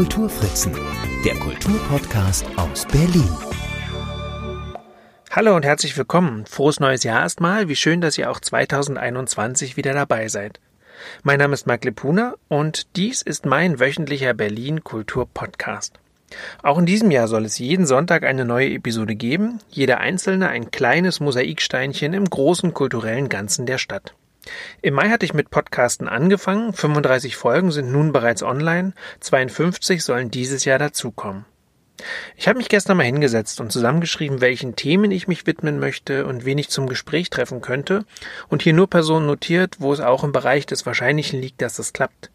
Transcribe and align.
Kulturfritzen, 0.00 0.72
der 1.26 1.34
Kulturpodcast 1.34 2.46
aus 2.56 2.86
Berlin. 2.86 3.28
Hallo 5.30 5.54
und 5.54 5.66
herzlich 5.66 5.94
willkommen. 5.98 6.46
Frohes 6.46 6.80
neues 6.80 7.04
Jahr 7.04 7.20
erstmal. 7.20 7.68
Wie 7.68 7.76
schön, 7.76 8.00
dass 8.00 8.16
ihr 8.16 8.30
auch 8.30 8.40
2021 8.40 9.76
wieder 9.76 9.92
dabei 9.92 10.28
seid. 10.28 10.58
Mein 11.22 11.38
Name 11.38 11.52
ist 11.52 11.66
Marc 11.66 11.84
Lepuna 11.84 12.36
und 12.48 12.96
dies 12.96 13.20
ist 13.20 13.44
mein 13.44 13.78
wöchentlicher 13.78 14.32
Berlin 14.32 14.84
Kultur 14.84 15.28
Podcast. 15.28 16.00
Auch 16.62 16.78
in 16.78 16.86
diesem 16.86 17.10
Jahr 17.10 17.28
soll 17.28 17.44
es 17.44 17.58
jeden 17.58 17.84
Sonntag 17.84 18.24
eine 18.24 18.46
neue 18.46 18.70
Episode 18.70 19.16
geben, 19.16 19.58
jeder 19.68 19.98
einzelne 19.98 20.48
ein 20.48 20.70
kleines 20.70 21.20
Mosaiksteinchen 21.20 22.14
im 22.14 22.24
großen 22.24 22.72
kulturellen 22.72 23.28
Ganzen 23.28 23.66
der 23.66 23.76
Stadt. 23.76 24.14
Im 24.82 24.94
Mai 24.94 25.10
hatte 25.10 25.26
ich 25.26 25.34
mit 25.34 25.50
Podcasten 25.50 26.08
angefangen, 26.08 26.72
35 26.72 27.36
Folgen 27.36 27.70
sind 27.70 27.92
nun 27.92 28.12
bereits 28.12 28.42
online, 28.42 28.94
52 29.20 30.02
sollen 30.02 30.30
dieses 30.30 30.64
Jahr 30.64 30.78
dazukommen. 30.78 31.44
Ich 32.36 32.48
habe 32.48 32.58
mich 32.58 32.68
gestern 32.68 32.96
mal 32.96 33.04
hingesetzt 33.04 33.60
und 33.60 33.70
zusammengeschrieben, 33.70 34.40
welchen 34.40 34.74
Themen 34.76 35.10
ich 35.10 35.28
mich 35.28 35.46
widmen 35.46 35.78
möchte 35.78 36.26
und 36.26 36.44
wen 36.44 36.58
ich 36.58 36.70
zum 36.70 36.88
Gespräch 36.88 37.28
treffen 37.28 37.60
könnte 37.60 38.04
und 38.48 38.62
hier 38.62 38.72
nur 38.72 38.88
Personen 38.88 39.26
notiert, 39.26 39.76
wo 39.80 39.92
es 39.92 40.00
auch 40.00 40.24
im 40.24 40.32
Bereich 40.32 40.64
des 40.64 40.86
Wahrscheinlichen 40.86 41.40
liegt, 41.40 41.60
dass 41.60 41.76
das 41.76 41.92
klappt. 41.92 42.30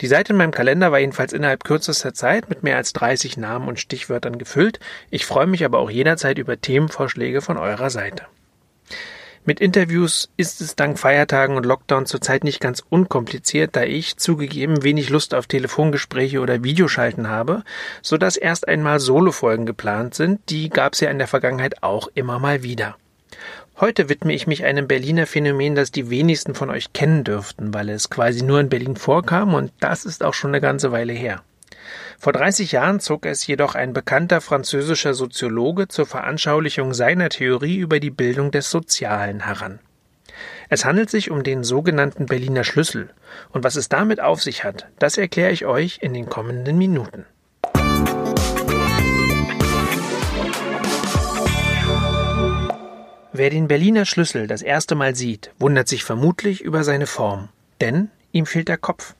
Die 0.00 0.06
Seite 0.06 0.32
in 0.32 0.38
meinem 0.38 0.52
Kalender 0.52 0.92
war 0.92 0.98
jedenfalls 0.98 1.32
innerhalb 1.32 1.64
kürzester 1.64 2.14
Zeit 2.14 2.48
mit 2.48 2.62
mehr 2.62 2.76
als 2.76 2.92
30 2.92 3.36
Namen 3.36 3.68
und 3.68 3.80
Stichwörtern 3.80 4.38
gefüllt. 4.38 4.78
Ich 5.10 5.26
freue 5.26 5.46
mich 5.46 5.64
aber 5.64 5.78
auch 5.78 5.90
jederzeit 5.90 6.38
über 6.38 6.60
Themenvorschläge 6.60 7.40
von 7.40 7.56
eurer 7.56 7.90
Seite. 7.90 8.26
Mit 9.48 9.60
Interviews 9.60 10.28
ist 10.36 10.60
es 10.60 10.76
dank 10.76 10.98
Feiertagen 10.98 11.56
und 11.56 11.64
Lockdown 11.64 12.04
zurzeit 12.04 12.44
nicht 12.44 12.60
ganz 12.60 12.82
unkompliziert, 12.86 13.76
da 13.76 13.82
ich 13.82 14.18
zugegeben 14.18 14.82
wenig 14.82 15.08
Lust 15.08 15.34
auf 15.34 15.46
Telefongespräche 15.46 16.40
oder 16.40 16.64
Videoschalten 16.64 17.30
habe, 17.30 17.62
so 18.02 18.18
dass 18.18 18.36
erst 18.36 18.68
einmal 18.68 19.00
Solofolgen 19.00 19.64
geplant 19.64 20.14
sind. 20.14 20.40
Die 20.50 20.68
gab 20.68 20.92
es 20.92 21.00
ja 21.00 21.08
in 21.08 21.16
der 21.16 21.28
Vergangenheit 21.28 21.82
auch 21.82 22.08
immer 22.12 22.38
mal 22.38 22.62
wieder. 22.62 22.98
Heute 23.80 24.10
widme 24.10 24.34
ich 24.34 24.46
mich 24.46 24.66
einem 24.66 24.86
Berliner 24.86 25.26
Phänomen, 25.26 25.74
das 25.74 25.90
die 25.90 26.10
wenigsten 26.10 26.54
von 26.54 26.68
euch 26.68 26.92
kennen 26.92 27.24
dürften, 27.24 27.72
weil 27.72 27.88
es 27.88 28.10
quasi 28.10 28.44
nur 28.44 28.60
in 28.60 28.68
Berlin 28.68 28.96
vorkam 28.96 29.54
und 29.54 29.72
das 29.80 30.04
ist 30.04 30.22
auch 30.22 30.34
schon 30.34 30.50
eine 30.50 30.60
ganze 30.60 30.92
Weile 30.92 31.14
her. 31.14 31.42
Vor 32.18 32.32
30 32.32 32.72
Jahren 32.72 33.00
zog 33.00 33.26
es 33.26 33.46
jedoch 33.46 33.74
ein 33.74 33.92
bekannter 33.92 34.40
französischer 34.40 35.14
Soziologe 35.14 35.88
zur 35.88 36.06
Veranschaulichung 36.06 36.94
seiner 36.94 37.28
Theorie 37.28 37.76
über 37.76 38.00
die 38.00 38.10
Bildung 38.10 38.50
des 38.50 38.70
Sozialen 38.70 39.44
heran. 39.44 39.80
Es 40.68 40.84
handelt 40.84 41.10
sich 41.10 41.30
um 41.30 41.42
den 41.42 41.64
sogenannten 41.64 42.26
Berliner 42.26 42.64
Schlüssel, 42.64 43.10
und 43.50 43.64
was 43.64 43.76
es 43.76 43.88
damit 43.88 44.20
auf 44.20 44.42
sich 44.42 44.64
hat, 44.64 44.86
das 44.98 45.16
erkläre 45.16 45.52
ich 45.52 45.64
euch 45.64 45.98
in 46.02 46.12
den 46.14 46.28
kommenden 46.28 46.76
Minuten. 46.76 47.24
Wer 53.32 53.50
den 53.50 53.68
Berliner 53.68 54.04
Schlüssel 54.04 54.46
das 54.46 54.62
erste 54.62 54.94
Mal 54.94 55.14
sieht, 55.14 55.52
wundert 55.58 55.86
sich 55.86 56.02
vermutlich 56.02 56.60
über 56.60 56.82
seine 56.82 57.06
Form, 57.06 57.50
denn 57.80 58.10
ihm 58.32 58.46
fehlt 58.46 58.68
der 58.68 58.78
Kopf. 58.78 59.14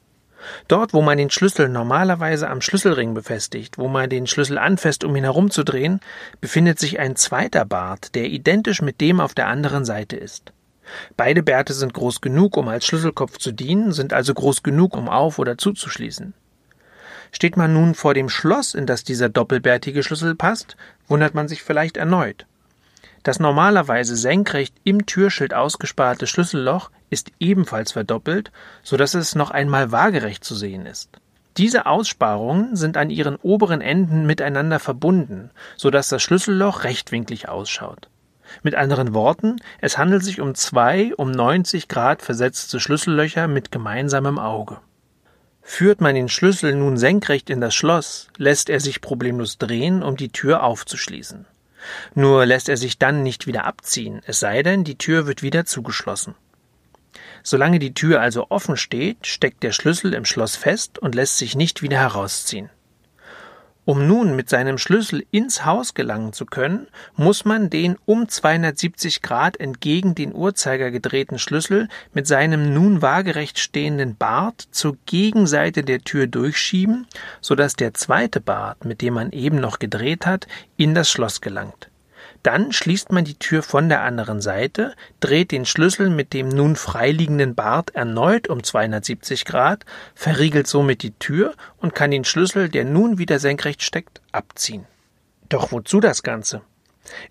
Dort, 0.68 0.94
wo 0.94 1.02
man 1.02 1.18
den 1.18 1.30
Schlüssel 1.30 1.68
normalerweise 1.68 2.48
am 2.48 2.60
Schlüsselring 2.60 3.14
befestigt, 3.14 3.78
wo 3.78 3.88
man 3.88 4.08
den 4.08 4.26
Schlüssel 4.26 4.58
anfasst, 4.58 5.04
um 5.04 5.14
ihn 5.16 5.24
herumzudrehen, 5.24 6.00
befindet 6.40 6.78
sich 6.78 6.98
ein 6.98 7.16
zweiter 7.16 7.64
Bart, 7.64 8.14
der 8.14 8.26
identisch 8.26 8.82
mit 8.82 9.00
dem 9.00 9.20
auf 9.20 9.34
der 9.34 9.48
anderen 9.48 9.84
Seite 9.84 10.16
ist. 10.16 10.52
Beide 11.16 11.42
Bärte 11.42 11.74
sind 11.74 11.92
groß 11.92 12.20
genug, 12.20 12.56
um 12.56 12.68
als 12.68 12.86
Schlüsselkopf 12.86 13.38
zu 13.38 13.52
dienen, 13.52 13.92
sind 13.92 14.12
also 14.12 14.32
groß 14.32 14.62
genug, 14.62 14.96
um 14.96 15.08
auf 15.08 15.38
oder 15.38 15.58
zuzuschließen. 15.58 16.34
Steht 17.30 17.56
man 17.56 17.74
nun 17.74 17.94
vor 17.94 18.14
dem 18.14 18.28
Schloss, 18.28 18.74
in 18.74 18.86
das 18.86 19.04
dieser 19.04 19.28
doppelbärtige 19.28 20.02
Schlüssel 20.02 20.34
passt, 20.34 20.76
wundert 21.08 21.34
man 21.34 21.46
sich 21.46 21.62
vielleicht 21.62 21.98
erneut. 21.98 22.46
Das 23.22 23.40
normalerweise 23.40 24.16
senkrecht 24.16 24.74
im 24.84 25.06
Türschild 25.06 25.54
ausgesparte 25.54 26.26
Schlüsselloch 26.26 26.90
ist 27.10 27.30
ebenfalls 27.40 27.92
verdoppelt, 27.92 28.52
so 28.82 28.96
dass 28.96 29.14
es 29.14 29.34
noch 29.34 29.50
einmal 29.50 29.92
waagerecht 29.92 30.44
zu 30.44 30.54
sehen 30.54 30.86
ist. 30.86 31.10
Diese 31.56 31.86
Aussparungen 31.86 32.76
sind 32.76 32.96
an 32.96 33.10
ihren 33.10 33.36
oberen 33.36 33.80
Enden 33.80 34.26
miteinander 34.26 34.78
verbunden, 34.78 35.50
so 35.76 35.90
dass 35.90 36.08
das 36.08 36.22
Schlüsselloch 36.22 36.84
rechtwinklig 36.84 37.48
ausschaut. 37.48 38.08
Mit 38.62 38.76
anderen 38.76 39.12
Worten, 39.12 39.56
es 39.80 39.98
handelt 39.98 40.22
sich 40.22 40.40
um 40.40 40.54
zwei 40.54 41.12
um 41.16 41.30
90 41.30 41.88
Grad 41.88 42.22
versetzte 42.22 42.80
Schlüssellöcher 42.80 43.48
mit 43.48 43.72
gemeinsamem 43.72 44.38
Auge. 44.38 44.78
Führt 45.60 46.00
man 46.00 46.14
den 46.14 46.28
Schlüssel 46.28 46.74
nun 46.74 46.96
senkrecht 46.96 47.50
in 47.50 47.60
das 47.60 47.74
Schloss, 47.74 48.28
lässt 48.36 48.70
er 48.70 48.80
sich 48.80 49.00
problemlos 49.00 49.58
drehen, 49.58 50.02
um 50.02 50.16
die 50.16 50.30
Tür 50.30 50.62
aufzuschließen. 50.62 51.44
Nur 52.14 52.46
lässt 52.46 52.68
er 52.68 52.76
sich 52.76 52.98
dann 52.98 53.22
nicht 53.22 53.46
wieder 53.46 53.64
abziehen, 53.64 54.22
es 54.26 54.40
sei 54.40 54.62
denn, 54.62 54.84
die 54.84 54.98
Tür 54.98 55.26
wird 55.26 55.42
wieder 55.42 55.64
zugeschlossen. 55.64 56.34
Solange 57.42 57.78
die 57.78 57.94
Tür 57.94 58.20
also 58.20 58.46
offen 58.50 58.76
steht, 58.76 59.26
steckt 59.26 59.62
der 59.62 59.72
Schlüssel 59.72 60.14
im 60.14 60.24
Schloss 60.24 60.56
fest 60.56 60.98
und 60.98 61.14
lässt 61.14 61.38
sich 61.38 61.54
nicht 61.54 61.82
wieder 61.82 61.98
herausziehen. 61.98 62.70
Um 63.88 64.06
nun 64.06 64.36
mit 64.36 64.50
seinem 64.50 64.76
Schlüssel 64.76 65.24
ins 65.30 65.64
Haus 65.64 65.94
gelangen 65.94 66.34
zu 66.34 66.44
können, 66.44 66.88
muss 67.16 67.46
man 67.46 67.70
den 67.70 67.96
um 68.04 68.28
270 68.28 69.22
Grad 69.22 69.58
entgegen 69.58 70.14
den 70.14 70.34
Uhrzeiger 70.34 70.90
gedrehten 70.90 71.38
Schlüssel 71.38 71.88
mit 72.12 72.26
seinem 72.26 72.74
nun 72.74 73.00
waagerecht 73.00 73.58
stehenden 73.58 74.14
Bart 74.14 74.60
zur 74.72 74.98
Gegenseite 75.06 75.84
der 75.84 76.00
Tür 76.00 76.26
durchschieben, 76.26 77.06
so 77.40 77.54
dass 77.54 77.76
der 77.76 77.94
zweite 77.94 78.42
Bart, 78.42 78.84
mit 78.84 79.00
dem 79.00 79.14
man 79.14 79.32
eben 79.32 79.58
noch 79.58 79.78
gedreht 79.78 80.26
hat, 80.26 80.46
in 80.76 80.94
das 80.94 81.10
Schloss 81.10 81.40
gelangt. 81.40 81.88
Dann 82.42 82.72
schließt 82.72 83.12
man 83.12 83.24
die 83.24 83.34
Tür 83.34 83.62
von 83.62 83.88
der 83.88 84.02
anderen 84.02 84.40
Seite, 84.40 84.94
dreht 85.20 85.50
den 85.50 85.66
Schlüssel 85.66 86.08
mit 86.08 86.32
dem 86.32 86.48
nun 86.48 86.76
freiliegenden 86.76 87.54
Bart 87.54 87.94
erneut 87.94 88.48
um 88.48 88.62
270 88.62 89.44
Grad, 89.44 89.84
verriegelt 90.14 90.66
somit 90.66 91.02
die 91.02 91.12
Tür 91.12 91.54
und 91.78 91.94
kann 91.94 92.10
den 92.10 92.24
Schlüssel, 92.24 92.68
der 92.68 92.84
nun 92.84 93.18
wieder 93.18 93.38
senkrecht 93.38 93.82
steckt, 93.82 94.20
abziehen. 94.32 94.86
Doch 95.48 95.72
wozu 95.72 96.00
das 96.00 96.22
Ganze? 96.22 96.62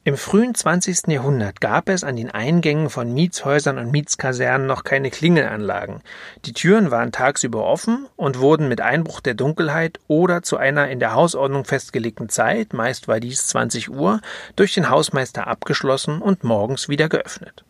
Im 0.03 0.17
frühen 0.17 0.55
20. 0.55 1.07
Jahrhundert 1.07 1.61
gab 1.61 1.89
es 1.89 2.03
an 2.03 2.15
den 2.15 2.31
Eingängen 2.31 2.89
von 2.89 3.13
Mietshäusern 3.13 3.77
und 3.77 3.91
Mietskasernen 3.91 4.67
noch 4.67 4.83
keine 4.83 5.11
Klingelanlagen. 5.11 6.01
Die 6.45 6.53
Türen 6.53 6.91
waren 6.91 7.11
tagsüber 7.11 7.65
offen 7.65 8.07
und 8.15 8.39
wurden 8.39 8.67
mit 8.67 8.81
Einbruch 8.81 9.19
der 9.19 9.33
Dunkelheit 9.33 9.99
oder 10.07 10.43
zu 10.43 10.57
einer 10.57 10.89
in 10.89 10.99
der 10.99 11.13
Hausordnung 11.13 11.65
festgelegten 11.65 12.29
Zeit, 12.29 12.73
meist 12.73 13.07
war 13.07 13.19
dies 13.19 13.47
20 13.47 13.89
Uhr, 13.89 14.21
durch 14.55 14.73
den 14.73 14.89
Hausmeister 14.89 15.47
abgeschlossen 15.47 16.21
und 16.21 16.43
morgens 16.43 16.89
wieder 16.89 17.09
geöffnet. 17.09 17.63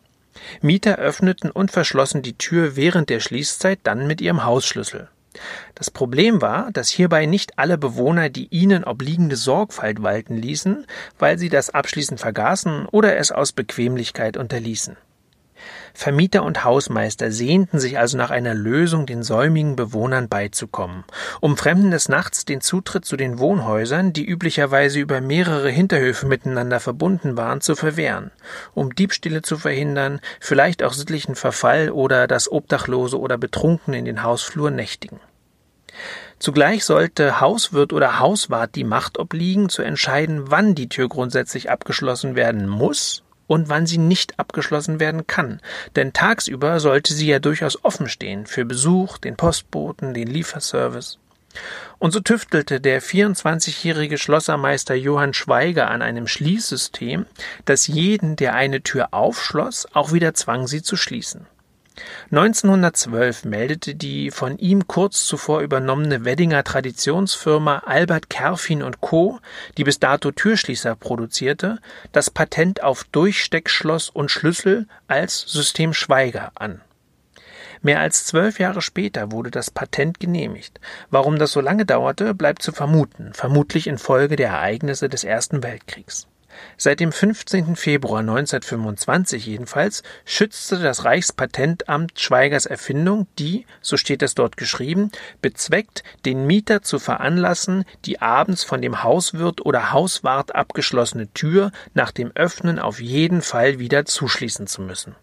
Mieter 0.60 0.96
öffneten 0.96 1.50
und 1.50 1.70
verschlossen 1.70 2.22
die 2.22 2.38
Tür 2.38 2.76
während 2.76 3.10
der 3.10 3.20
Schließzeit 3.20 3.80
dann 3.82 4.06
mit 4.06 4.20
ihrem 4.20 4.44
Hausschlüssel. 4.44 5.08
Das 5.74 5.90
Problem 5.90 6.42
war, 6.42 6.70
dass 6.72 6.88
hierbei 6.88 7.26
nicht 7.26 7.58
alle 7.58 7.78
Bewohner 7.78 8.28
die 8.28 8.48
ihnen 8.48 8.84
obliegende 8.84 9.36
Sorgfalt 9.36 10.02
walten 10.02 10.36
ließen, 10.36 10.86
weil 11.18 11.38
sie 11.38 11.48
das 11.48 11.70
Abschließen 11.70 12.18
vergaßen 12.18 12.86
oder 12.86 13.16
es 13.16 13.32
aus 13.32 13.52
Bequemlichkeit 13.52 14.36
unterließen. 14.36 14.96
Vermieter 15.94 16.44
und 16.44 16.64
Hausmeister 16.64 17.32
sehnten 17.32 17.80
sich 17.80 17.98
also 17.98 18.16
nach 18.16 18.30
einer 18.30 18.54
Lösung, 18.54 19.06
den 19.06 19.22
säumigen 19.22 19.76
Bewohnern 19.76 20.28
beizukommen, 20.28 21.04
um 21.40 21.56
Fremden 21.56 21.90
des 21.90 22.08
Nachts 22.08 22.44
den 22.44 22.60
Zutritt 22.60 23.04
zu 23.04 23.16
den 23.16 23.38
Wohnhäusern, 23.38 24.12
die 24.12 24.24
üblicherweise 24.24 25.00
über 25.00 25.20
mehrere 25.20 25.70
Hinterhöfe 25.70 26.26
miteinander 26.26 26.80
verbunden 26.80 27.36
waren, 27.36 27.60
zu 27.60 27.74
verwehren, 27.74 28.30
um 28.74 28.94
Diebstähle 28.94 29.42
zu 29.42 29.56
verhindern, 29.56 30.20
vielleicht 30.40 30.82
auch 30.82 30.92
sittlichen 30.92 31.34
Verfall 31.34 31.90
oder 31.90 32.26
das 32.26 32.50
Obdachlose 32.50 33.18
oder 33.18 33.38
Betrunkene 33.38 33.98
in 33.98 34.04
den 34.04 34.22
Hausflur 34.22 34.70
nächtigen. 34.70 35.20
Zugleich 36.38 36.84
sollte 36.84 37.40
Hauswirt 37.40 37.92
oder 37.92 38.20
Hauswart 38.20 38.74
die 38.76 38.84
Macht 38.84 39.18
obliegen, 39.18 39.68
zu 39.68 39.82
entscheiden, 39.82 40.50
wann 40.50 40.74
die 40.74 40.88
Tür 40.88 41.08
grundsätzlich 41.08 41.70
abgeschlossen 41.70 42.36
werden 42.36 42.68
muss 42.68 43.24
und 43.48 43.68
wann 43.68 43.86
sie 43.86 43.98
nicht 43.98 44.38
abgeschlossen 44.38 45.00
werden 45.00 45.26
kann, 45.26 45.60
denn 45.96 46.12
tagsüber 46.12 46.78
sollte 46.78 47.12
sie 47.14 47.26
ja 47.26 47.40
durchaus 47.40 47.82
offen 47.84 48.08
stehen 48.08 48.46
für 48.46 48.64
Besuch, 48.64 49.18
den 49.18 49.36
Postboten, 49.36 50.14
den 50.14 50.28
Lieferservice. 50.28 51.18
Und 51.98 52.12
so 52.12 52.20
tüftelte 52.20 52.80
der 52.80 53.02
24-jährige 53.02 54.18
Schlossermeister 54.18 54.94
Johann 54.94 55.34
Schweiger 55.34 55.90
an 55.90 56.02
einem 56.02 56.28
Schließsystem, 56.28 57.26
das 57.64 57.88
jeden, 57.88 58.36
der 58.36 58.54
eine 58.54 58.82
Tür 58.82 59.08
aufschloss, 59.12 59.88
auch 59.92 60.12
wieder 60.12 60.34
zwang, 60.34 60.68
sie 60.68 60.82
zu 60.82 60.96
schließen. 60.96 61.46
1912 62.30 63.44
meldete 63.44 63.94
die 63.94 64.30
von 64.30 64.58
ihm 64.58 64.86
kurz 64.86 65.24
zuvor 65.26 65.60
übernommene 65.60 66.24
Weddinger 66.24 66.64
Traditionsfirma 66.64 67.82
Albert 67.86 68.30
Kerfin 68.30 68.84
Co., 69.00 69.40
die 69.76 69.84
bis 69.84 69.98
dato 69.98 70.30
Türschließer 70.30 70.94
produzierte, 70.94 71.78
das 72.12 72.30
Patent 72.30 72.82
auf 72.82 73.04
Durchsteckschloss 73.04 74.10
und 74.10 74.30
Schlüssel 74.30 74.86
als 75.06 75.40
System 75.40 75.94
Schweiger 75.94 76.52
an. 76.54 76.80
Mehr 77.80 78.00
als 78.00 78.24
zwölf 78.24 78.58
Jahre 78.58 78.82
später 78.82 79.30
wurde 79.30 79.50
das 79.50 79.70
Patent 79.70 80.18
genehmigt. 80.18 80.80
Warum 81.10 81.38
das 81.38 81.52
so 81.52 81.60
lange 81.60 81.86
dauerte, 81.86 82.34
bleibt 82.34 82.62
zu 82.62 82.72
vermuten, 82.72 83.32
vermutlich 83.32 83.86
infolge 83.86 84.36
der 84.36 84.48
Ereignisse 84.48 85.08
des 85.08 85.24
Ersten 85.24 85.62
Weltkriegs. 85.62 86.26
Seit 86.76 87.00
dem 87.00 87.12
15. 87.12 87.76
Februar 87.76 88.20
1925 88.20 89.46
jedenfalls 89.46 90.02
schützte 90.24 90.78
das 90.78 91.04
Reichspatentamt 91.04 92.18
Schweigers 92.18 92.66
Erfindung, 92.66 93.26
die, 93.38 93.66
so 93.80 93.96
steht 93.96 94.22
es 94.22 94.34
dort 94.34 94.56
geschrieben, 94.56 95.10
bezweckt, 95.42 96.02
den 96.24 96.46
Mieter 96.46 96.82
zu 96.82 96.98
veranlassen, 96.98 97.84
die 98.04 98.20
abends 98.20 98.64
von 98.64 98.82
dem 98.82 99.02
Hauswirt 99.02 99.64
oder 99.64 99.92
Hauswart 99.92 100.54
abgeschlossene 100.54 101.32
Tür 101.32 101.72
nach 101.94 102.12
dem 102.12 102.32
Öffnen 102.34 102.78
auf 102.78 103.00
jeden 103.00 103.42
Fall 103.42 103.78
wieder 103.78 104.04
zuschließen 104.04 104.66
zu 104.66 104.82
müssen. 104.82 105.14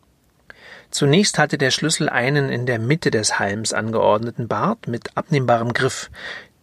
Zunächst 0.92 1.40
hatte 1.40 1.58
der 1.58 1.72
Schlüssel 1.72 2.08
einen 2.10 2.50
in 2.50 2.66
der 2.66 2.80
Mitte 2.80 3.12
des 3.12 3.40
Halms 3.40 3.74
angeordneten 3.74 4.48
Bart 4.48 4.88
mit 4.88 5.18
abnehmbarem 5.18 5.74
Griff. 5.74 6.10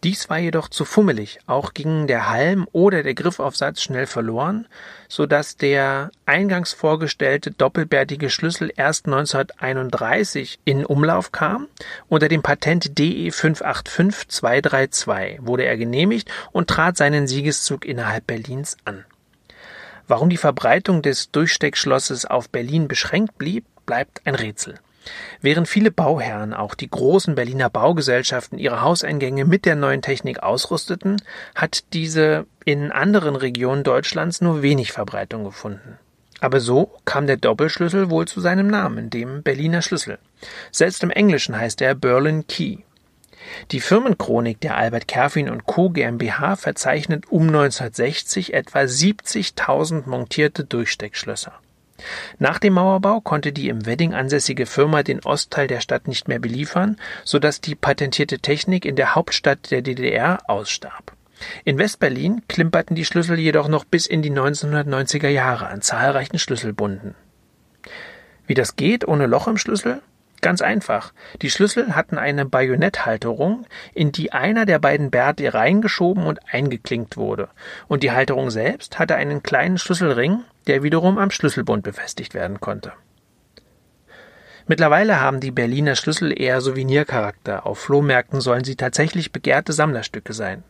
Dies 0.03 0.29
war 0.29 0.37
jedoch 0.37 0.67
zu 0.67 0.83
fummelig, 0.83 1.39
auch 1.45 1.73
ging 1.73 2.07
der 2.07 2.29
Halm 2.29 2.67
oder 2.73 3.03
der 3.03 3.13
Griffaufsatz 3.13 3.81
schnell 3.81 4.05
verloren, 4.05 4.67
so 5.07 5.25
dass 5.25 5.55
der 5.55 6.11
eingangs 6.25 6.73
vorgestellte 6.73 7.51
doppelbärtige 7.51 8.29
Schlüssel 8.29 8.69
erst 8.75 9.05
1931 9.05 10.59
in 10.65 10.85
Umlauf 10.85 11.31
kam. 11.31 11.69
Unter 12.09 12.27
dem 12.27 12.41
Patent 12.41 12.99
DE 12.99 13.31
585232 13.31 15.37
wurde 15.39 15.63
er 15.63 15.77
genehmigt 15.77 16.29
und 16.51 16.69
trat 16.69 16.97
seinen 16.97 17.25
Siegeszug 17.25 17.85
innerhalb 17.85 18.27
Berlins 18.27 18.75
an. 18.83 19.05
Warum 20.09 20.29
die 20.29 20.35
Verbreitung 20.35 21.01
des 21.01 21.31
Durchsteckschlosses 21.31 22.25
auf 22.25 22.49
Berlin 22.49 22.89
beschränkt 22.89 23.37
blieb, 23.37 23.63
bleibt 23.85 24.19
ein 24.25 24.35
Rätsel. 24.35 24.75
Während 25.41 25.67
viele 25.67 25.91
Bauherren, 25.91 26.53
auch 26.53 26.75
die 26.75 26.89
großen 26.89 27.35
Berliner 27.35 27.69
Baugesellschaften, 27.69 28.57
ihre 28.57 28.81
Hauseingänge 28.81 29.45
mit 29.45 29.65
der 29.65 29.75
neuen 29.75 30.01
Technik 30.01 30.41
ausrüsteten, 30.41 31.21
hat 31.55 31.83
diese 31.93 32.45
in 32.65 32.91
anderen 32.91 33.35
Regionen 33.35 33.83
Deutschlands 33.83 34.41
nur 34.41 34.61
wenig 34.61 34.91
Verbreitung 34.91 35.43
gefunden. 35.43 35.97
Aber 36.39 36.59
so 36.59 36.91
kam 37.05 37.27
der 37.27 37.37
Doppelschlüssel 37.37 38.09
wohl 38.09 38.27
zu 38.27 38.41
seinem 38.41 38.67
Namen, 38.67 39.09
dem 39.09 39.43
Berliner 39.43 39.81
Schlüssel. 39.81 40.19
Selbst 40.71 41.03
im 41.03 41.09
Englischen 41.09 41.57
heißt 41.57 41.81
er 41.81 41.95
Berlin 41.95 42.45
Key. 42.47 42.79
Die 43.71 43.79
Firmenchronik 43.79 44.59
der 44.61 44.77
Albert 44.77 45.07
Kerfin 45.07 45.49
und 45.49 45.65
Co. 45.65 45.89
GmbH 45.89 46.55
verzeichnet 46.55 47.25
um 47.29 47.43
1960 47.43 48.53
etwa 48.53 48.79
70.000 48.79 50.07
montierte 50.07 50.63
Durchsteckschlösser. 50.65 51.53
Nach 52.39 52.59
dem 52.59 52.73
Mauerbau 52.73 53.21
konnte 53.21 53.51
die 53.51 53.69
im 53.69 53.85
Wedding 53.85 54.13
ansässige 54.13 54.65
Firma 54.65 55.03
den 55.03 55.21
Ostteil 55.21 55.67
der 55.67 55.81
Stadt 55.81 56.07
nicht 56.07 56.27
mehr 56.27 56.39
beliefern, 56.39 56.97
so 57.23 57.39
dass 57.39 57.61
die 57.61 57.75
patentierte 57.75 58.39
Technik 58.39 58.85
in 58.85 58.95
der 58.95 59.15
Hauptstadt 59.15 59.71
der 59.71 59.81
DDR 59.81 60.39
ausstarb. 60.47 61.13
In 61.65 61.77
Westberlin 61.77 62.41
klimperten 62.47 62.95
die 62.95 63.05
Schlüssel 63.05 63.39
jedoch 63.39 63.67
noch 63.67 63.85
bis 63.85 64.05
in 64.05 64.21
die 64.21 64.31
1990er 64.31 65.29
Jahre 65.29 65.67
an 65.67 65.81
zahlreichen 65.81 66.39
Schlüsselbunden. 66.39 67.15
Wie 68.47 68.53
das 68.53 68.75
geht 68.75 69.07
ohne 69.07 69.27
Loch 69.27 69.47
im 69.47 69.57
Schlüssel? 69.57 70.01
Ganz 70.43 70.61
einfach. 70.61 71.13
Die 71.41 71.49
Schlüssel 71.49 71.95
hatten 71.95 72.17
eine 72.17 72.45
Bajonetthalterung, 72.45 73.65
in 73.93 74.11
die 74.11 74.33
einer 74.33 74.65
der 74.65 74.77
beiden 74.77 75.09
Bärte 75.09 75.53
reingeschoben 75.53 76.25
und 76.25 76.41
eingeklinkt 76.51 77.15
wurde. 77.15 77.47
Und 77.87 78.03
die 78.03 78.11
Halterung 78.11 78.49
selbst 78.51 78.99
hatte 78.99 79.15
einen 79.15 79.41
kleinen 79.41 79.77
Schlüsselring, 79.77 80.43
der 80.67 80.83
wiederum 80.83 81.17
am 81.17 81.31
Schlüsselbund 81.31 81.83
befestigt 81.83 82.33
werden 82.33 82.59
konnte. 82.59 82.91
Mittlerweile 84.67 85.21
haben 85.21 85.39
die 85.39 85.51
Berliner 85.51 85.95
Schlüssel 85.95 86.37
eher 86.37 86.59
Souvenircharakter. 86.59 87.65
Auf 87.65 87.79
Flohmärkten 87.79 88.41
sollen 88.41 88.65
sie 88.65 88.75
tatsächlich 88.75 89.31
begehrte 89.31 89.71
Sammlerstücke 89.71 90.33
sein. 90.33 90.65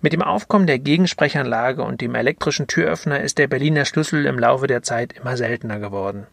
Mit 0.00 0.12
dem 0.12 0.22
Aufkommen 0.22 0.68
der 0.68 0.78
Gegensprechanlage 0.78 1.82
und 1.82 2.00
dem 2.00 2.14
elektrischen 2.14 2.68
Türöffner 2.68 3.20
ist 3.20 3.38
der 3.38 3.48
Berliner 3.48 3.84
Schlüssel 3.84 4.26
im 4.26 4.38
Laufe 4.38 4.68
der 4.68 4.82
Zeit 4.82 5.12
immer 5.12 5.36
seltener 5.36 5.80
geworden. 5.80 6.28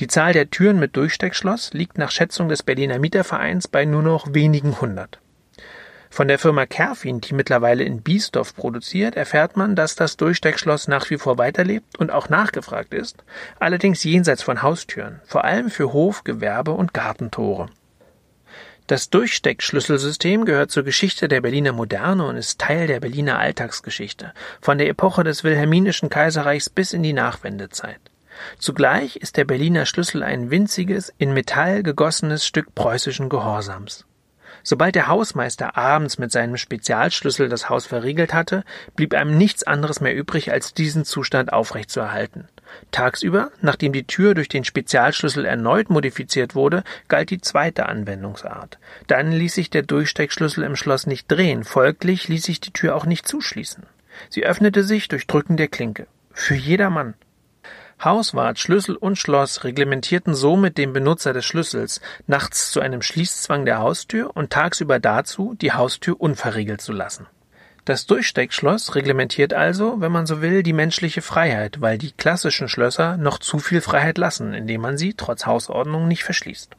Die 0.00 0.06
Zahl 0.06 0.32
der 0.32 0.50
Türen 0.50 0.78
mit 0.78 0.96
Durchsteckschloss 0.96 1.72
liegt 1.72 1.98
nach 1.98 2.10
Schätzung 2.10 2.48
des 2.48 2.62
Berliner 2.62 2.98
Mietervereins 2.98 3.68
bei 3.68 3.84
nur 3.84 4.02
noch 4.02 4.32
wenigen 4.32 4.80
hundert. 4.80 5.18
Von 6.10 6.28
der 6.28 6.38
Firma 6.38 6.66
Kerfin, 6.66 7.20
die 7.20 7.34
mittlerweile 7.34 7.84
in 7.84 8.00
Biesdorf 8.00 8.54
produziert, 8.54 9.16
erfährt 9.16 9.56
man, 9.56 9.76
dass 9.76 9.96
das 9.96 10.16
Durchsteckschloss 10.16 10.88
nach 10.88 11.10
wie 11.10 11.18
vor 11.18 11.36
weiterlebt 11.36 11.98
und 11.98 12.10
auch 12.10 12.28
nachgefragt 12.28 12.94
ist, 12.94 13.24
allerdings 13.58 14.02
jenseits 14.02 14.42
von 14.42 14.62
Haustüren, 14.62 15.20
vor 15.26 15.44
allem 15.44 15.68
für 15.68 15.92
Hof, 15.92 16.24
Gewerbe 16.24 16.70
und 16.70 16.94
Gartentore. 16.94 17.68
Das 18.86 19.10
Durchsteckschlüsselsystem 19.10 20.44
gehört 20.44 20.70
zur 20.70 20.84
Geschichte 20.84 21.26
der 21.26 21.40
Berliner 21.40 21.72
Moderne 21.72 22.24
und 22.24 22.36
ist 22.36 22.60
Teil 22.60 22.86
der 22.86 23.00
Berliner 23.00 23.38
Alltagsgeschichte, 23.38 24.32
von 24.60 24.78
der 24.78 24.88
Epoche 24.88 25.24
des 25.24 25.42
Wilhelminischen 25.42 26.08
Kaiserreichs 26.08 26.70
bis 26.70 26.92
in 26.92 27.02
die 27.02 27.12
Nachwendezeit. 27.12 28.00
Zugleich 28.58 29.16
ist 29.16 29.36
der 29.36 29.44
Berliner 29.44 29.86
Schlüssel 29.86 30.22
ein 30.22 30.50
winziges, 30.50 31.12
in 31.18 31.32
Metall 31.32 31.82
gegossenes 31.82 32.46
Stück 32.46 32.74
preußischen 32.74 33.28
Gehorsams. 33.28 34.04
Sobald 34.62 34.96
der 34.96 35.06
Hausmeister 35.06 35.76
abends 35.76 36.18
mit 36.18 36.32
seinem 36.32 36.56
Spezialschlüssel 36.56 37.48
das 37.48 37.70
Haus 37.70 37.86
verriegelt 37.86 38.34
hatte, 38.34 38.64
blieb 38.96 39.14
einem 39.14 39.38
nichts 39.38 39.62
anderes 39.62 40.00
mehr 40.00 40.14
übrig, 40.14 40.50
als 40.50 40.74
diesen 40.74 41.04
Zustand 41.04 41.52
aufrechtzuerhalten. 41.52 42.48
Tagsüber, 42.90 43.52
nachdem 43.60 43.92
die 43.92 44.08
Tür 44.08 44.34
durch 44.34 44.48
den 44.48 44.64
Spezialschlüssel 44.64 45.44
erneut 45.44 45.88
modifiziert 45.88 46.56
wurde, 46.56 46.82
galt 47.06 47.30
die 47.30 47.40
zweite 47.40 47.86
Anwendungsart. 47.86 48.78
Dann 49.06 49.30
ließ 49.30 49.54
sich 49.54 49.70
der 49.70 49.82
Durchsteckschlüssel 49.82 50.64
im 50.64 50.74
Schloss 50.74 51.06
nicht 51.06 51.30
drehen, 51.30 51.62
folglich 51.62 52.26
ließ 52.26 52.42
sich 52.42 52.60
die 52.60 52.72
Tür 52.72 52.96
auch 52.96 53.06
nicht 53.06 53.28
zuschließen. 53.28 53.84
Sie 54.30 54.44
öffnete 54.44 54.82
sich 54.82 55.06
durch 55.06 55.28
Drücken 55.28 55.56
der 55.56 55.68
Klinke. 55.68 56.08
Für 56.32 56.56
jedermann. 56.56 57.14
Hauswart, 58.02 58.58
Schlüssel 58.58 58.94
und 58.96 59.16
Schloss 59.16 59.64
reglementierten 59.64 60.34
somit 60.34 60.76
den 60.76 60.92
Benutzer 60.92 61.32
des 61.32 61.44
Schlüssels 61.44 62.00
nachts 62.26 62.70
zu 62.70 62.80
einem 62.80 63.00
Schließzwang 63.00 63.64
der 63.64 63.78
Haustür 63.78 64.36
und 64.36 64.50
tagsüber 64.50 64.98
dazu, 64.98 65.54
die 65.60 65.72
Haustür 65.72 66.20
unverriegelt 66.20 66.80
zu 66.80 66.92
lassen. 66.92 67.26
Das 67.86 68.04
Durchsteckschloss 68.06 68.96
reglementiert 68.96 69.54
also, 69.54 70.00
wenn 70.00 70.12
man 70.12 70.26
so 70.26 70.42
will, 70.42 70.62
die 70.62 70.72
menschliche 70.72 71.22
Freiheit, 71.22 71.80
weil 71.80 71.98
die 71.98 72.12
klassischen 72.12 72.68
Schlösser 72.68 73.16
noch 73.16 73.38
zu 73.38 73.60
viel 73.60 73.80
Freiheit 73.80 74.18
lassen, 74.18 74.54
indem 74.54 74.80
man 74.80 74.98
sie 74.98 75.14
trotz 75.14 75.46
Hausordnung 75.46 76.08
nicht 76.08 76.24
verschließt. 76.24 76.76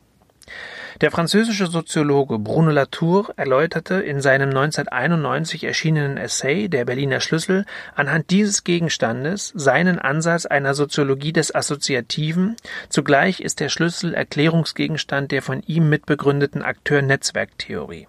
Der 1.02 1.12
französische 1.12 1.68
Soziologe 1.68 2.40
Bruno 2.40 2.72
Latour 2.72 3.34
erläuterte 3.38 3.96
in 3.96 4.22
seinem 4.22 4.50
1991 4.50 5.64
erschienenen 5.64 6.18
Essay 6.18 6.70
Der 6.70 6.86
Berliner 6.86 7.20
Schlüssel 7.20 7.66
anhand 7.96 8.30
dieses 8.32 8.64
Gegenstandes 8.64 9.54
seinen 9.56 10.00
Ansatz 10.00 10.46
einer 10.46 10.74
Soziologie 10.74 11.34
des 11.34 11.54
Assoziativen, 11.54 12.56
zugleich 12.90 13.42
ist 13.42 13.60
der 13.60 13.70
Schlüssel 13.70 14.14
Erklärungsgegenstand 14.14 15.32
der 15.32 15.42
von 15.42 15.62
ihm 15.68 15.90
mitbegründeten 15.90 16.62
Akteur-Netzwerktheorie. 16.62 18.08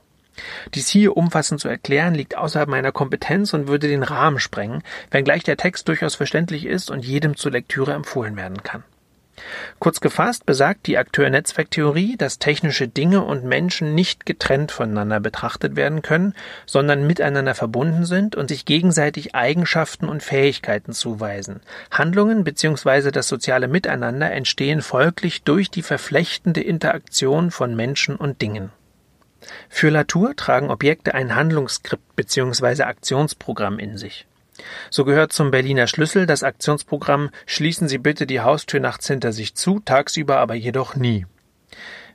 Dies 0.74 0.88
hier 0.88 1.16
umfassend 1.16 1.60
zu 1.60 1.68
erklären 1.68 2.14
liegt 2.14 2.36
außerhalb 2.36 2.68
meiner 2.68 2.92
Kompetenz 2.92 3.52
und 3.54 3.66
würde 3.66 3.88
den 3.88 4.02
Rahmen 4.02 4.38
sprengen, 4.38 4.82
wenngleich 5.10 5.42
der 5.42 5.56
Text 5.56 5.88
durchaus 5.88 6.14
verständlich 6.14 6.64
ist 6.64 6.90
und 6.90 7.04
jedem 7.04 7.36
zur 7.36 7.52
Lektüre 7.52 7.92
empfohlen 7.92 8.36
werden 8.36 8.62
kann. 8.62 8.84
Kurz 9.78 10.00
gefasst 10.00 10.46
besagt 10.46 10.86
die 10.86 10.98
Akteur-Netzwerktheorie, 10.98 12.16
dass 12.16 12.38
technische 12.38 12.88
Dinge 12.88 13.22
und 13.22 13.44
Menschen 13.44 13.94
nicht 13.94 14.26
getrennt 14.26 14.72
voneinander 14.72 15.20
betrachtet 15.20 15.76
werden 15.76 16.02
können, 16.02 16.34
sondern 16.66 17.06
miteinander 17.06 17.54
verbunden 17.54 18.04
sind 18.04 18.36
und 18.36 18.48
sich 18.48 18.64
gegenseitig 18.64 19.34
Eigenschaften 19.34 20.08
und 20.08 20.22
Fähigkeiten 20.22 20.92
zuweisen. 20.92 21.60
Handlungen 21.90 22.44
bzw. 22.44 23.10
das 23.10 23.28
soziale 23.28 23.68
Miteinander 23.68 24.30
entstehen 24.32 24.82
folglich 24.82 25.42
durch 25.42 25.70
die 25.70 25.82
verflechtende 25.82 26.60
Interaktion 26.60 27.50
von 27.50 27.76
Menschen 27.76 28.16
und 28.16 28.42
Dingen. 28.42 28.70
Für 29.68 29.90
Latour 29.90 30.34
tragen 30.34 30.70
Objekte 30.70 31.14
ein 31.14 31.34
Handlungsskript 31.34 32.16
bzw. 32.16 32.82
Aktionsprogramm 32.82 33.78
in 33.78 33.96
sich. 33.96 34.26
So 34.90 35.04
gehört 35.04 35.32
zum 35.32 35.50
Berliner 35.50 35.86
Schlüssel 35.86 36.26
das 36.26 36.42
Aktionsprogramm 36.42 37.30
Schließen 37.46 37.88
Sie 37.88 37.98
bitte 37.98 38.26
die 38.26 38.40
Haustür 38.40 38.80
nachts 38.80 39.06
hinter 39.06 39.32
sich 39.32 39.54
zu, 39.54 39.80
tagsüber 39.80 40.38
aber 40.38 40.54
jedoch 40.54 40.96
nie. 40.96 41.26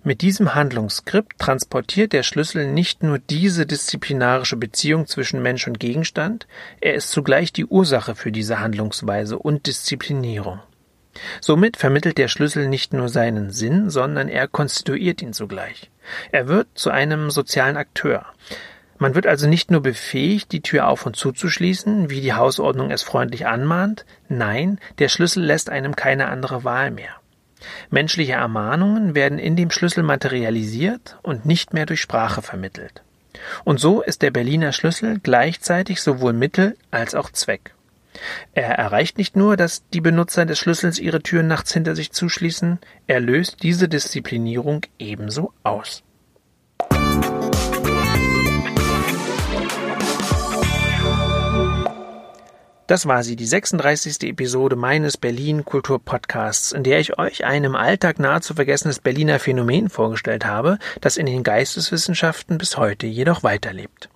Mit 0.05 0.21
diesem 0.21 0.53
Handlungsskript 0.53 1.39
transportiert 1.39 2.11
der 2.11 2.23
Schlüssel 2.23 2.69
nicht 2.69 3.03
nur 3.03 3.19
diese 3.19 3.65
disziplinarische 3.65 4.57
Beziehung 4.57 5.07
zwischen 5.07 5.41
Mensch 5.41 5.65
und 5.65 5.79
Gegenstand, 5.79 6.45
er 6.81 6.95
ist 6.95 7.09
zugleich 7.09 7.53
die 7.53 7.65
Ursache 7.65 8.13
für 8.13 8.33
diese 8.33 8.59
Handlungsweise 8.59 9.39
und 9.39 9.65
Disziplinierung. 9.65 10.59
Somit 11.39 11.77
vermittelt 11.77 12.17
der 12.17 12.27
Schlüssel 12.27 12.67
nicht 12.67 12.91
nur 12.91 13.07
seinen 13.07 13.51
Sinn, 13.51 13.89
sondern 13.89 14.27
er 14.27 14.49
konstituiert 14.49 15.21
ihn 15.21 15.31
zugleich. 15.31 15.89
Er 16.33 16.49
wird 16.49 16.67
zu 16.73 16.89
einem 16.89 17.29
sozialen 17.29 17.77
Akteur. 17.77 18.25
Man 18.97 19.15
wird 19.15 19.27
also 19.27 19.47
nicht 19.47 19.71
nur 19.71 19.81
befähigt, 19.81 20.51
die 20.51 20.61
Tür 20.61 20.87
auf 20.87 21.05
und 21.05 21.15
zuzuschließen, 21.15 22.09
wie 22.09 22.21
die 22.21 22.33
Hausordnung 22.33 22.91
es 22.91 23.03
freundlich 23.03 23.47
anmahnt, 23.47 24.05
nein, 24.29 24.79
der 24.99 25.09
Schlüssel 25.09 25.43
lässt 25.43 25.69
einem 25.69 25.95
keine 25.95 26.27
andere 26.27 26.63
Wahl 26.63 26.91
mehr. 26.91 27.15
Menschliche 27.89 28.33
Ermahnungen 28.33 29.15
werden 29.15 29.39
in 29.39 29.55
dem 29.55 29.71
Schlüssel 29.71 30.03
materialisiert 30.03 31.17
und 31.21 31.45
nicht 31.45 31.73
mehr 31.73 31.85
durch 31.85 32.01
Sprache 32.01 32.41
vermittelt. 32.41 33.01
Und 33.63 33.79
so 33.79 34.01
ist 34.01 34.21
der 34.21 34.31
Berliner 34.31 34.71
Schlüssel 34.71 35.19
gleichzeitig 35.21 36.01
sowohl 36.01 36.33
Mittel 36.33 36.77
als 36.91 37.15
auch 37.15 37.31
Zweck. 37.31 37.73
Er 38.53 38.75
erreicht 38.75 39.17
nicht 39.17 39.35
nur, 39.35 39.57
dass 39.57 39.87
die 39.89 40.01
Benutzer 40.01 40.45
des 40.45 40.59
Schlüssels 40.59 40.99
ihre 40.99 41.21
Türen 41.21 41.47
nachts 41.47 41.73
hinter 41.73 41.95
sich 41.95 42.11
zuschließen, 42.11 42.79
er 43.07 43.19
löst 43.19 43.63
diese 43.63 43.89
Disziplinierung 43.89 44.81
ebenso 44.99 45.51
aus. 45.63 46.03
Das 52.85 53.07
war 53.07 53.23
sie, 53.23 53.37
die 53.37 53.45
36. 53.45 54.23
Episode 54.23 54.75
meines 54.75 55.15
Berlin 55.15 55.63
Kultur 55.63 56.03
Podcasts, 56.03 56.73
in 56.73 56.83
der 56.83 56.99
ich 56.99 57.17
euch 57.17 57.45
ein 57.45 57.63
im 57.63 57.77
Alltag 57.77 58.19
nahezu 58.19 58.55
vergessenes 58.55 58.99
Berliner 58.99 59.39
Phänomen 59.39 59.89
vorgestellt 59.89 60.45
habe, 60.45 60.77
das 60.99 61.15
in 61.15 61.25
den 61.25 61.43
Geisteswissenschaften 61.43 62.57
bis 62.57 62.75
heute 62.75 63.07
jedoch 63.07 63.41
weiterlebt. 63.41 64.09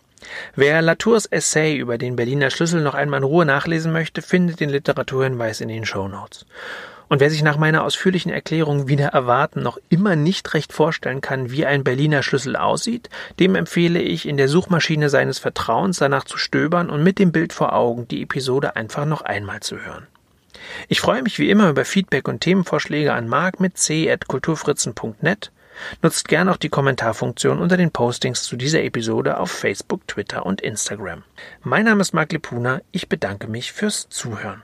Wer 0.54 0.82
Latours 0.82 1.28
Essay 1.28 1.78
über 1.78 1.98
den 1.98 2.18
Berliner 2.18 2.50
Schlüssel 2.50 2.82
noch 2.82 2.94
einmal 2.94 3.20
in 3.20 3.24
Ruhe 3.24 3.46
nachlesen 3.46 3.94
möchte, 3.94 4.22
findet 4.22 4.60
den 4.60 4.70
Literaturhinweis 4.70 5.62
in 5.62 5.70
den 5.70 5.86
Show 5.86 6.10
Notes. 6.10 6.46
Und 7.10 7.22
wer 7.22 7.30
sich 7.30 7.42
nach 7.42 7.58
meiner 7.58 7.84
ausführlichen 7.84 8.32
Erklärung 8.32 8.88
wieder 8.88 9.08
erwarten 9.08 9.62
noch 9.62 9.78
immer 9.90 10.16
nicht 10.16 10.54
recht 10.54 10.74
vorstellen 10.74 11.22
kann, 11.22 11.52
wie 11.52 11.66
ein 11.66 11.84
Berliner 11.84 12.22
Schlüssel 12.22 12.56
aussieht, 12.56 13.10
dem 13.40 13.56
empfehle 13.56 14.02
ich 14.02 14.28
in 14.28 14.38
der 14.38 14.50
Suchmaschine 14.50 15.10
seines 15.10 15.40
Vertrauens 15.40 16.00
danach 16.00 16.26
zu 16.26 16.38
stöbern 16.38 16.90
und 16.90 17.04
mit 17.04 17.20
dem 17.20 17.32
Bild 17.32 17.54
vor 17.54 17.74
Augen 17.74 18.08
die 18.08 18.22
Episode 18.22 18.76
einfach 18.76 19.06
noch 19.06 19.22
einmal 19.22 19.62
zu 19.62 19.78
hören. 19.78 20.08
Ich 20.88 21.00
freue 21.00 21.22
mich 21.22 21.40
wie 21.40 21.50
immer 21.50 21.70
über 21.70 21.86
Feedback 21.86 22.28
und 22.28 22.42
Themenvorschläge 22.42 23.14
an 23.14 23.28
mark 23.28 23.60
mit 23.60 23.78
c.kulturfritzen.net. 23.78 25.52
Nutzt 26.02 26.28
gern 26.28 26.50
auch 26.50 26.58
die 26.58 26.70
Kommentarfunktion 26.70 27.60
unter 27.60 27.78
den 27.78 27.92
Postings 27.92 28.44
zu 28.44 28.56
dieser 28.56 28.84
Episode 28.84 29.40
auf 29.40 29.52
Facebook, 29.52 30.08
Twitter 30.08 30.46
und 30.46 30.62
Instagram. 30.62 31.24
Mein 31.62 31.86
Name 31.86 32.02
ist 32.02 32.14
Marc 32.14 32.32
Lepuna. 32.32 32.82
Ich 32.92 33.08
bedanke 33.08 33.48
mich 33.48 33.72
fürs 33.72 34.10
Zuhören. 34.10 34.64